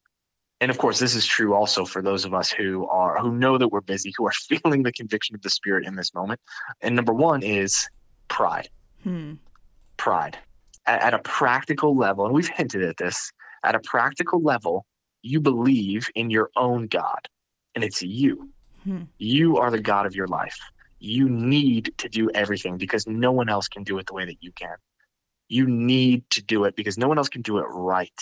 [0.62, 3.58] and of course this is true also for those of us who are who know
[3.58, 6.40] that we're busy, who are feeling the conviction of the spirit in this moment.
[6.80, 7.88] And number one is
[8.28, 8.70] pride.
[9.02, 9.34] Hmm
[10.02, 10.36] pride
[10.84, 14.84] at, at a practical level, and we've hinted at this, at a practical level,
[15.22, 17.28] you believe in your own God,
[17.76, 18.50] and it's you.
[18.82, 19.02] Hmm.
[19.16, 20.58] You are the God of your life.
[20.98, 24.38] You need to do everything because no one else can do it the way that
[24.40, 24.74] you can.
[25.48, 28.20] You need to do it because no one else can do it right.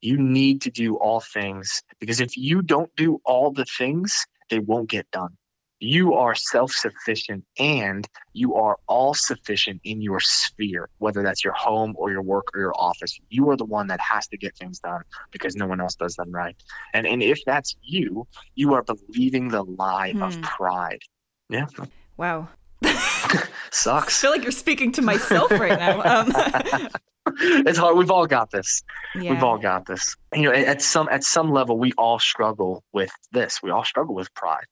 [0.00, 4.58] You need to do all things because if you don't do all the things, they
[4.58, 5.36] won't get done
[5.80, 11.54] you are self sufficient and you are all sufficient in your sphere, whether that's your
[11.54, 13.18] home or your work or your office.
[13.30, 16.14] You are the one that has to get things done because no one else does
[16.16, 16.54] them right.
[16.92, 20.22] And, and if that's you, you are believing the lie hmm.
[20.22, 21.00] of pride.
[21.48, 21.66] Yeah.
[22.16, 22.48] Wow.
[23.70, 24.18] Sucks.
[24.18, 26.02] I feel like you're speaking to myself right now.
[26.02, 26.32] Um.
[27.26, 27.96] it's hard.
[27.96, 28.82] We've all got this.
[29.14, 29.32] Yeah.
[29.32, 30.16] We've all got this.
[30.34, 33.62] You know, at some at some level, we all struggle with this.
[33.62, 34.66] We all struggle with pride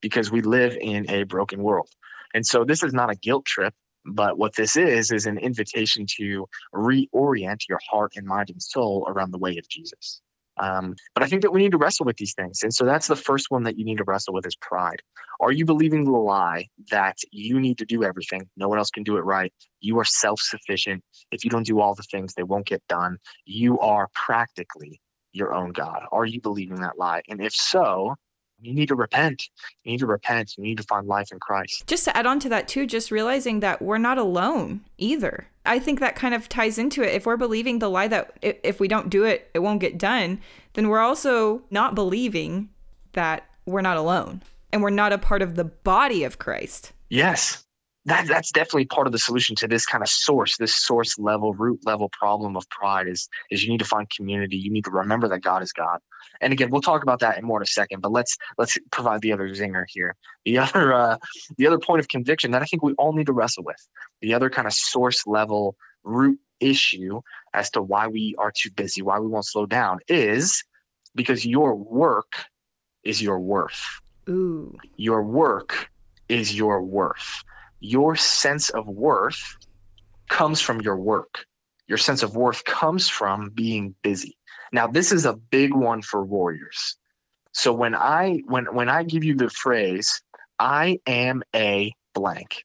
[0.00, 1.88] because we live in a broken world.
[2.34, 3.74] And so this is not a guilt trip,
[4.04, 9.06] but what this is is an invitation to reorient your heart and mind and soul
[9.08, 10.20] around the way of Jesus.
[10.56, 12.62] Um, but I think that we need to wrestle with these things.
[12.62, 15.02] And so that's the first one that you need to wrestle with is pride.
[15.40, 18.48] Are you believing the lie that you need to do everything?
[18.56, 19.52] No one else can do it right.
[19.80, 21.02] You are self sufficient.
[21.32, 23.18] If you don't do all the things, they won't get done.
[23.44, 25.00] You are practically
[25.32, 26.02] your own God.
[26.12, 27.22] Are you believing that lie?
[27.28, 28.14] And if so,
[28.64, 29.48] You need to repent.
[29.84, 30.56] You need to repent.
[30.56, 31.86] You need to find life in Christ.
[31.86, 35.46] Just to add on to that, too, just realizing that we're not alone either.
[35.66, 37.14] I think that kind of ties into it.
[37.14, 40.40] If we're believing the lie that if we don't do it, it won't get done,
[40.74, 42.68] then we're also not believing
[43.12, 46.92] that we're not alone and we're not a part of the body of Christ.
[47.08, 47.64] Yes
[48.06, 51.54] that that's definitely part of the solution to this kind of source, this source level,
[51.54, 54.56] root level problem of pride is is you need to find community.
[54.56, 56.00] You need to remember that God is God.
[56.40, 58.00] And again, we'll talk about that in more in a second.
[58.00, 60.16] But let's let's provide the other zinger here.
[60.44, 61.16] The other uh,
[61.56, 63.88] the other point of conviction that I think we all need to wrestle with.
[64.20, 67.22] The other kind of source level root issue
[67.54, 70.64] as to why we are too busy, why we won't slow down, is
[71.14, 72.34] because your work
[73.02, 74.00] is your worth.
[74.28, 74.76] Ooh.
[74.96, 75.90] Your work
[76.28, 77.44] is your worth
[77.84, 79.56] your sense of worth
[80.28, 81.44] comes from your work.
[81.86, 84.38] Your sense of worth comes from being busy.
[84.72, 86.96] Now, this is a big one for warriors.
[87.52, 90.22] So when I when when I give you the phrase
[90.58, 92.64] I am a blank,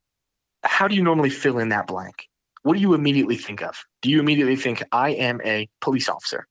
[0.64, 2.28] how do you normally fill in that blank?
[2.64, 3.76] What do you immediately think of?
[4.02, 6.48] Do you immediately think I am a police officer?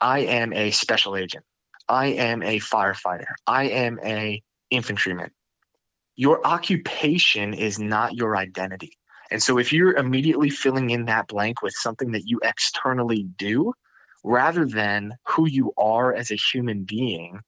[0.00, 1.44] I am a special agent.
[1.88, 3.34] I am a firefighter.
[3.46, 5.32] I am a infantryman
[6.16, 8.92] your occupation is not your identity.
[9.30, 13.74] And so if you're immediately filling in that blank with something that you externally do
[14.24, 17.40] rather than who you are as a human being,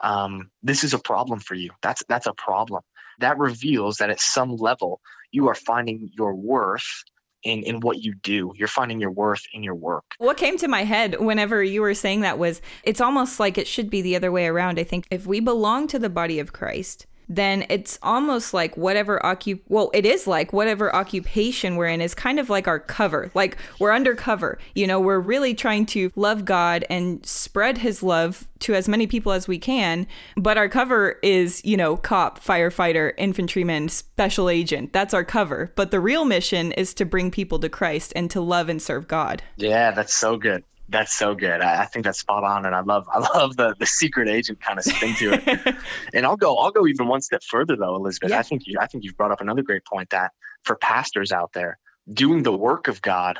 [0.00, 1.70] um, this is a problem for you.
[1.82, 2.82] That's that's a problem.
[3.18, 5.00] That reveals that at some level
[5.30, 7.04] you are finding your worth
[7.42, 8.52] in in what you do.
[8.56, 10.04] You're finding your worth in your work.
[10.18, 13.66] What came to my head whenever you were saying that was it's almost like it
[13.66, 14.78] should be the other way around.
[14.78, 19.20] I think if we belong to the body of Christ, then it's almost like whatever
[19.22, 23.30] occup well it is like whatever occupation we're in is kind of like our cover
[23.34, 28.46] like we're undercover you know we're really trying to love god and spread his love
[28.58, 33.12] to as many people as we can but our cover is you know cop firefighter
[33.18, 37.68] infantryman special agent that's our cover but the real mission is to bring people to
[37.68, 39.42] christ and to love and serve god.
[39.56, 41.60] Yeah that's so good that's so good.
[41.60, 44.60] I, I, think that's spot on, and I love I love the the secret agent
[44.60, 45.76] kind of spin to it.
[46.14, 48.30] and I'll go I'll go even one step further though, Elizabeth.
[48.30, 48.38] Yeah.
[48.38, 50.32] I think you I think you've brought up another great point that
[50.64, 51.78] for pastors out there,
[52.10, 53.38] doing the work of God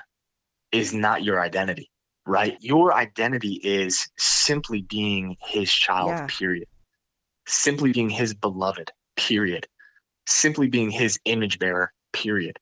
[0.72, 1.90] is not your identity,
[2.26, 2.56] right?
[2.60, 6.10] Your identity is simply being His child.
[6.10, 6.26] Yeah.
[6.28, 6.68] Period.
[7.46, 8.92] Simply being His beloved.
[9.16, 9.66] Period.
[10.26, 11.92] Simply being His image bearer.
[12.12, 12.58] Period.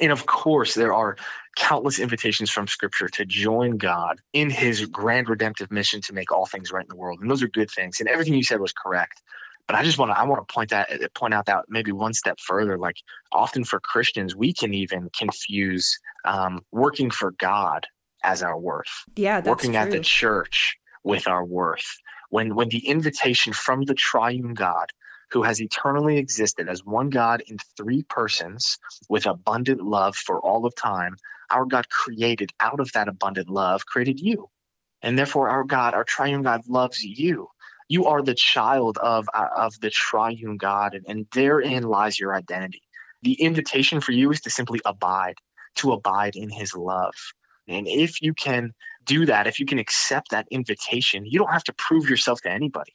[0.00, 1.16] And of course, there are
[1.58, 6.46] countless invitations from Scripture to join God in His grand redemptive mission to make all
[6.46, 7.98] things right in the world, and those are good things.
[7.98, 9.20] And everything you said was correct.
[9.66, 12.14] But I just want to I want to point that point out that maybe one
[12.14, 12.78] step further.
[12.78, 12.96] Like
[13.32, 17.86] often for Christians, we can even confuse um, working for God
[18.22, 19.04] as our worth.
[19.16, 19.80] Yeah, working true.
[19.80, 21.98] at the church with our worth.
[22.30, 24.92] When when the invitation from the Triune God
[25.30, 30.66] who has eternally existed as one God in three persons with abundant love for all
[30.66, 31.16] of time,
[31.50, 34.48] our God created out of that abundant love, created you.
[35.02, 37.48] And therefore, our God, our triune God, loves you.
[37.88, 42.34] You are the child of, uh, of the triune God, and, and therein lies your
[42.34, 42.82] identity.
[43.22, 45.36] The invitation for you is to simply abide,
[45.76, 47.14] to abide in his love.
[47.66, 48.72] And if you can
[49.04, 52.50] do that, if you can accept that invitation, you don't have to prove yourself to
[52.50, 52.94] anybody.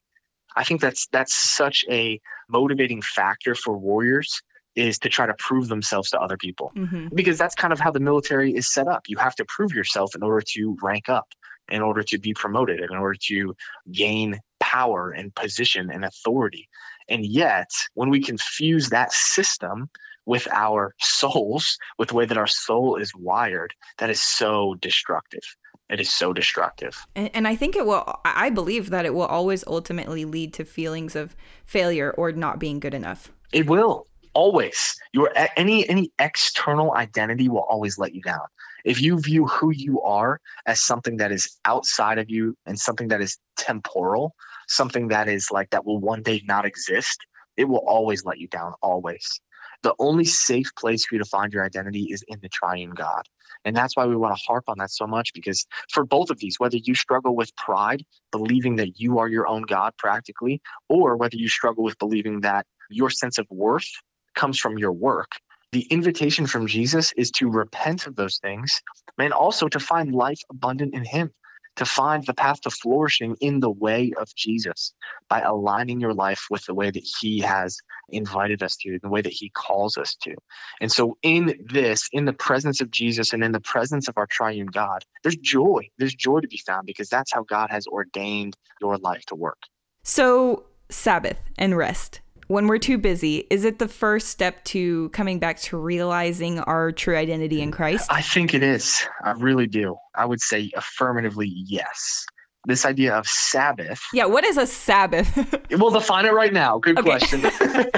[0.55, 4.41] I think that's that's such a motivating factor for warriors
[4.75, 7.07] is to try to prove themselves to other people mm-hmm.
[7.13, 9.03] because that's kind of how the military is set up.
[9.07, 11.27] You have to prove yourself in order to rank up,
[11.69, 13.55] in order to be promoted, in order to
[13.91, 16.69] gain power and position and authority.
[17.07, 19.89] And yet, when we confuse that system
[20.25, 25.43] with our souls, with the way that our soul is wired, that is so destructive.
[25.89, 27.05] It is so destructive.
[27.15, 30.65] And, and, I think it will, I believe that it will always ultimately lead to
[30.65, 33.31] feelings of failure or not being good enough.
[33.51, 34.95] It will always.
[35.11, 38.41] Your any any external identity will always let you down.
[38.83, 43.09] If you view who you are as something that is outside of you and something
[43.09, 44.35] that is temporal,
[44.67, 47.19] something that is like that will one day not exist,
[47.55, 48.73] it will always let you down.
[48.81, 49.39] Always.
[49.83, 53.23] The only safe place for you to find your identity is in the triune God.
[53.65, 56.39] And that's why we want to harp on that so much because for both of
[56.39, 61.17] these, whether you struggle with pride, believing that you are your own God practically, or
[61.17, 63.89] whether you struggle with believing that your sense of worth
[64.35, 65.31] comes from your work,
[65.71, 68.81] the invitation from Jesus is to repent of those things
[69.17, 71.31] and also to find life abundant in Him
[71.75, 74.93] to find the path to flourishing in the way of Jesus
[75.27, 77.79] by aligning your life with the way that He has
[78.09, 80.35] invited us to, the way that He calls us to.
[80.81, 84.27] And so, in this, in the presence of Jesus and in the presence of our
[84.27, 85.89] triune God, there's joy.
[85.97, 89.59] There's joy to be found because that's how God has ordained your life to work.
[90.03, 92.21] So, Sabbath and rest.
[92.47, 96.91] When we're too busy, is it the first step to coming back to realizing our
[96.91, 98.11] true identity in Christ?
[98.11, 99.05] I think it is.
[99.23, 99.95] I really do.
[100.13, 102.25] I would say affirmatively yes.
[102.65, 104.01] This idea of Sabbath.
[104.13, 105.29] Yeah, what is a Sabbath?
[105.71, 106.79] we'll define it right now.
[106.79, 107.43] Good question.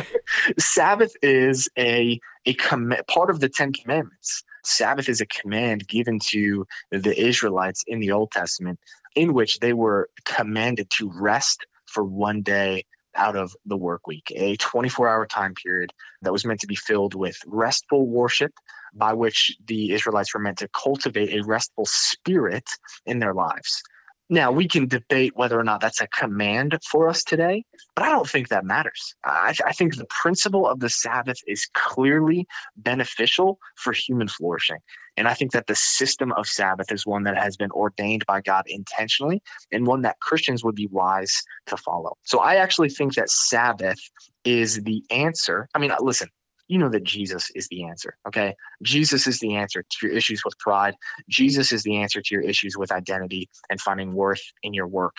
[0.59, 4.43] Sabbath is a a com- part of the Ten Commandments.
[4.63, 8.79] Sabbath is a command given to the Israelites in the Old Testament,
[9.15, 12.85] in which they were commanded to rest for one day
[13.15, 15.91] out of the work week, a 24 hour time period
[16.21, 18.53] that was meant to be filled with restful worship,
[18.93, 22.69] by which the Israelites were meant to cultivate a restful spirit
[23.05, 23.83] in their lives.
[24.29, 27.63] Now, we can debate whether or not that's a command for us today,
[27.95, 29.13] but I don't think that matters.
[29.23, 34.79] I, I, think the principle of the Sabbath is clearly beneficial for human flourishing.
[35.15, 38.41] And I think that the system of Sabbath is one that has been ordained by
[38.41, 42.17] God intentionally and one that Christians would be wise to follow.
[42.23, 43.99] So I actually think that Sabbath
[44.43, 45.69] is the answer.
[45.73, 46.29] I mean, listen,
[46.67, 48.17] you know that Jesus is the answer.
[48.27, 48.55] Okay.
[48.81, 50.95] Jesus is the answer to your issues with pride.
[51.29, 55.15] Jesus is the answer to your issues with identity and finding worth in your work.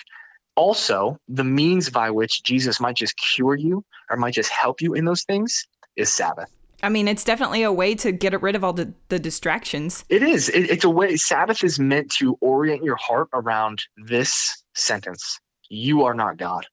[0.56, 4.94] Also, the means by which Jesus might just cure you or might just help you
[4.94, 5.66] in those things
[5.96, 6.50] is Sabbath.
[6.82, 10.04] I mean, it's definitely a way to get rid of all the, the distractions.
[10.08, 10.48] It is.
[10.48, 11.16] It, it's a way.
[11.16, 16.66] Sabbath is meant to orient your heart around this sentence You are not God.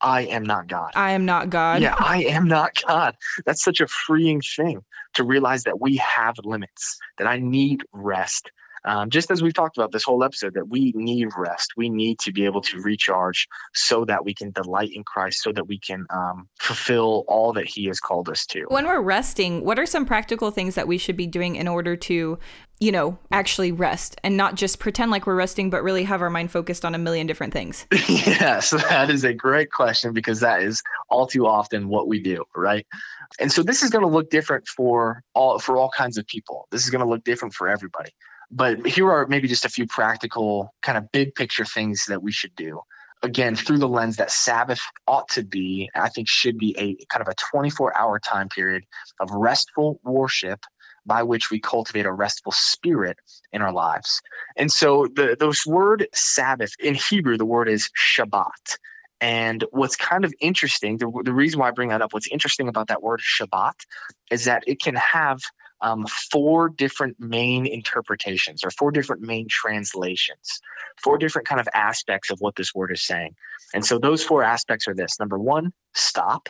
[0.00, 0.92] I am not God.
[0.94, 1.82] I am not God.
[1.82, 3.16] Yeah, I am not God.
[3.44, 4.82] That's such a freeing thing
[5.14, 8.50] to realize that we have limits, that I need rest.
[8.82, 11.72] Um, just as we've talked about this whole episode, that we need rest.
[11.76, 15.52] We need to be able to recharge so that we can delight in Christ, so
[15.52, 18.64] that we can um, fulfill all that He has called us to.
[18.68, 21.94] When we're resting, what are some practical things that we should be doing in order
[21.96, 22.38] to
[22.80, 26.30] you know, actually rest and not just pretend like we're resting, but really have our
[26.30, 27.86] mind focused on a million different things?
[28.08, 32.44] yes, that is a great question because that is all too often what we do,
[32.56, 32.86] right?
[33.38, 36.66] And so this is going to look different for all for all kinds of people.
[36.70, 38.10] This is going to look different for everybody.
[38.50, 42.32] But here are maybe just a few practical kind of big picture things that we
[42.32, 42.80] should do.
[43.22, 47.20] Again, through the lens that Sabbath ought to be, I think should be a kind
[47.20, 48.84] of a 24 hour time period
[49.20, 50.64] of restful worship
[51.06, 53.18] by which we cultivate a restful spirit
[53.52, 54.20] in our lives.
[54.56, 58.78] And so the those word Sabbath in Hebrew, the word is Shabbat.
[59.20, 62.68] And what's kind of interesting, the, the reason why I bring that up, what's interesting
[62.68, 63.74] about that word Shabbat
[64.30, 65.40] is that it can have
[65.82, 70.60] um, four different main interpretations or four different main translations,
[71.02, 73.34] four different kind of aspects of what this word is saying.
[73.74, 76.48] And so those four aspects are this number one, stop.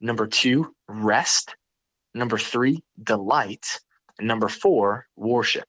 [0.00, 1.54] Number two, rest.
[2.14, 3.80] Number three, delight.
[4.18, 5.64] And number four, worship.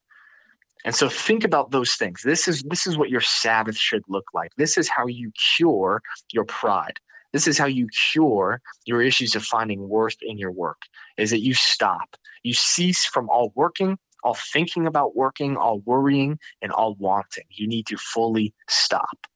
[0.83, 2.21] And so think about those things.
[2.23, 4.51] This is this is what your Sabbath should look like.
[4.57, 6.99] This is how you cure your pride.
[7.33, 10.81] This is how you cure your issues of finding worth in your work.
[11.17, 12.15] Is that you stop.
[12.43, 17.45] You cease from all working, all thinking about working, all worrying, and all wanting.
[17.49, 19.27] You need to fully stop.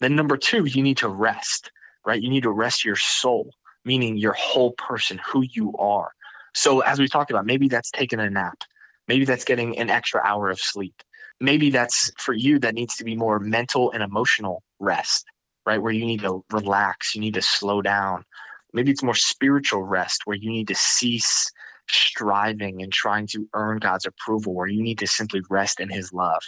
[0.00, 1.70] Then number 2, you need to rest,
[2.04, 2.20] right?
[2.20, 6.12] You need to rest your soul, meaning your whole person, who you are.
[6.54, 8.58] So, as we talked about, maybe that's taking a nap.
[9.08, 10.94] Maybe that's getting an extra hour of sleep.
[11.40, 15.24] Maybe that's for you, that needs to be more mental and emotional rest,
[15.66, 15.82] right?
[15.82, 18.24] Where you need to relax, you need to slow down.
[18.72, 21.50] Maybe it's more spiritual rest where you need to cease
[21.88, 26.12] striving and trying to earn God's approval, where you need to simply rest in His
[26.12, 26.42] love.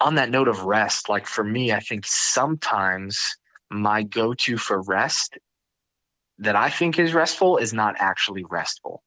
[0.00, 3.36] On that note of rest, like for me, I think sometimes
[3.70, 5.38] my go to for rest
[6.38, 9.02] that I think is restful is not actually restful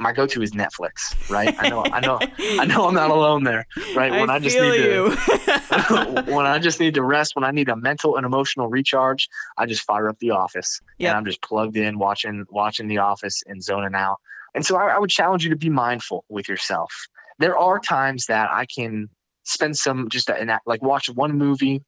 [0.00, 1.54] my go-to is Netflix, right?
[1.58, 4.10] I know, I know, I know, I'm not alone there, right?
[4.10, 7.68] When I, I just need to, when I just need to rest, when I need
[7.68, 11.10] a mental and emotional recharge, I just fire up The Office, yep.
[11.10, 14.16] and I'm just plugged in, watching, watching The Office, and zoning out.
[14.54, 16.92] And so, I, I would challenge you to be mindful with yourself.
[17.38, 19.08] There are times that I can
[19.44, 21.82] spend some just a, like watch one movie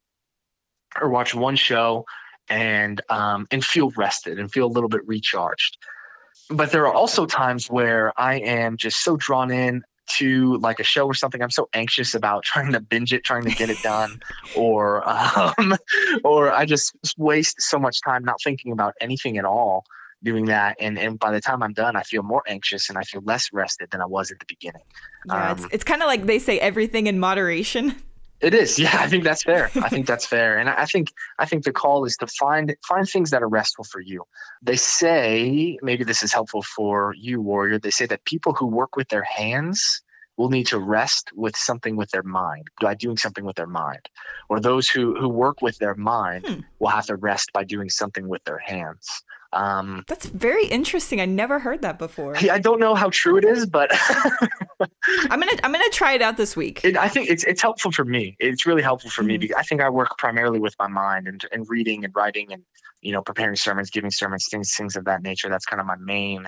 [0.99, 2.05] or watch one show
[2.49, 5.77] and um, and feel rested and feel a little bit recharged
[6.55, 10.83] but there are also times where I am just so drawn in to like a
[10.83, 11.41] show or something.
[11.41, 14.21] I'm so anxious about trying to binge it trying to get it done
[14.55, 15.75] or um,
[16.23, 19.85] or i just waste so much time not thinking about anything at all
[20.21, 20.77] doing that.
[20.79, 23.49] And and by the time i'm done i feel more anxious and i feel less
[23.53, 24.83] rested than i was at the beginning.
[25.25, 27.95] Yeah um, it's, it's kind of like they say everything in moderation
[28.43, 28.97] It is, yeah.
[28.99, 29.71] I think that's fair.
[29.75, 33.07] I think that's fair, and I think I think the call is to find find
[33.07, 34.25] things that are restful for you.
[34.61, 37.79] They say maybe this is helpful for you, warrior.
[37.79, 40.03] They say that people who work with their hands
[40.35, 44.09] will need to rest with something with their mind, by doing something with their mind.
[44.49, 46.59] Or those who, who work with their mind hmm.
[46.79, 49.23] will have to rest by doing something with their hands.
[49.53, 51.21] Um, That's very interesting.
[51.21, 52.35] I never heard that before.
[52.35, 53.91] I don't know how true it is, but
[54.81, 56.83] I'm gonna I'm gonna try it out this week.
[56.83, 58.35] It, I think it's it's helpful for me.
[58.39, 59.27] It's really helpful for mm-hmm.
[59.27, 62.51] me because I think I work primarily with my mind and, and reading and writing
[62.51, 62.63] and
[63.01, 65.49] you know preparing sermons, giving sermons, things things of that nature.
[65.49, 66.47] That's kind of my main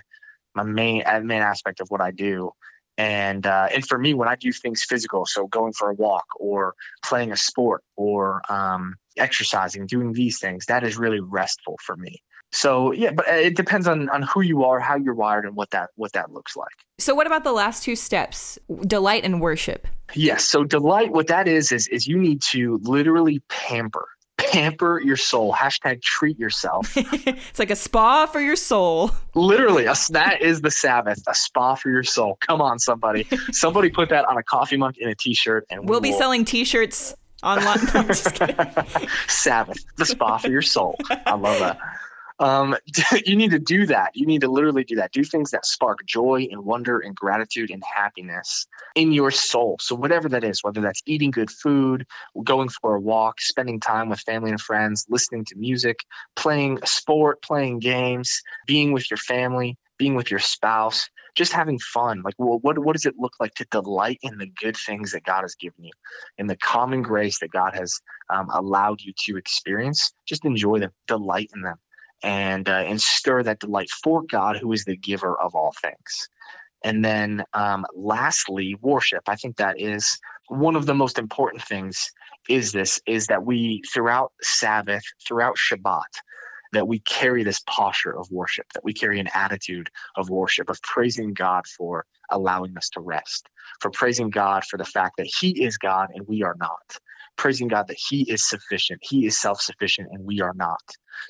[0.56, 2.52] my main main aspect of what I do.
[2.98, 6.26] And uh, and for me, when I do things physical, so going for a walk
[6.40, 11.96] or playing a sport or um, exercising, doing these things, that is really restful for
[11.96, 12.22] me.
[12.56, 15.56] So yeah, but uh, it depends on on who you are, how you're wired, and
[15.56, 16.72] what that what that looks like.
[17.00, 18.58] So what about the last two steps?
[18.88, 19.88] Delight and worship.
[20.14, 20.46] Yes.
[20.46, 25.54] So delight, what that is, is is you need to literally pamper pamper your soul.
[25.54, 26.94] Hashtag treat yourself.
[26.96, 29.12] it's like a spa for your soul.
[29.34, 32.38] Literally, a, that is the Sabbath, a spa for your soul.
[32.40, 33.28] Come on, somebody.
[33.52, 36.02] somebody put that on a coffee mug in a t-shirt, and we'll, we'll...
[36.02, 37.80] be selling t-shirts online.
[39.28, 40.96] Sabbath, the spa for your soul.
[41.10, 41.80] I love that
[42.40, 42.76] um,
[43.26, 44.12] you need to do that.
[44.14, 45.12] You need to literally do that.
[45.12, 49.78] Do things that spark joy and wonder and gratitude and happiness in your soul.
[49.80, 52.06] So, whatever that is, whether that's eating good food,
[52.44, 56.00] going for a walk, spending time with family and friends, listening to music,
[56.36, 61.80] playing a sport, playing games, being with your family, being with your spouse, just having
[61.80, 62.22] fun.
[62.22, 65.24] Like, well, what, what does it look like to delight in the good things that
[65.24, 65.92] God has given you,
[66.38, 70.14] in the common grace that God has um, allowed you to experience?
[70.26, 71.78] Just enjoy them, delight in them
[72.24, 76.30] and uh, and stir that delight for God, who is the giver of all things.
[76.84, 79.24] And then, um, lastly, worship.
[79.28, 82.12] I think that is one of the most important things.
[82.48, 86.22] Is this is that we throughout Sabbath, throughout Shabbat,
[86.74, 90.82] that we carry this posture of worship, that we carry an attitude of worship, of
[90.84, 93.48] praising God for allowing us to rest,
[93.80, 96.98] for praising God for the fact that He is God and we are not,
[97.36, 100.82] praising God that He is sufficient, He is self sufficient, and we are not.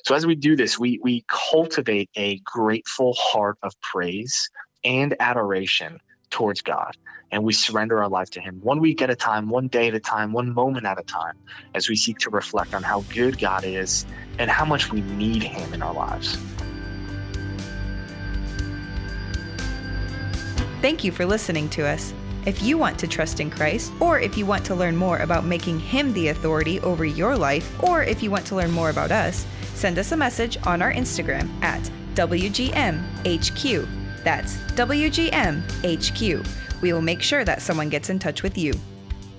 [0.04, 4.50] So as we do this, we, we cultivate a grateful heart of praise
[4.84, 5.98] and adoration
[6.30, 6.92] towards God.
[7.30, 9.94] And we surrender our life to Him one week at a time, one day at
[9.94, 11.34] a time, one moment at a time,
[11.74, 14.06] as we seek to reflect on how good God is
[14.38, 16.38] and how much we need Him in our lives.
[20.82, 22.12] Thank you for listening to us.
[22.46, 25.44] If you want to trust in Christ, or if you want to learn more about
[25.44, 29.10] making Him the authority over your life, or if you want to learn more about
[29.10, 29.44] us,
[29.74, 31.82] send us a message on our Instagram at
[32.14, 33.88] WGMHQ.
[34.22, 36.46] That's WGMHQ.
[36.80, 38.74] We will make sure that someone gets in touch with you.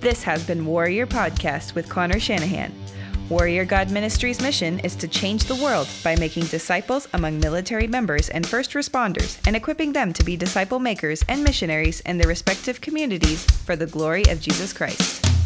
[0.00, 2.74] This has been Warrior Podcast with Connor Shanahan.
[3.28, 8.30] Warrior God Ministries' mission is to change the world by making disciples among military members
[8.30, 12.80] and first responders and equipping them to be disciple makers and missionaries in their respective
[12.80, 15.37] communities for the glory of Jesus Christ.